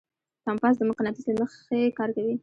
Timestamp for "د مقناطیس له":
0.77-1.33